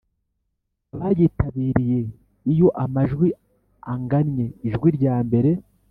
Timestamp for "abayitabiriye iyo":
0.93-2.67